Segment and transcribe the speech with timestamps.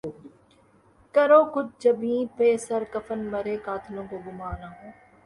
[1.15, 4.87] کرو کج جبیں پہ سر کفن مرے قاتلوں کو گماں نہ ہو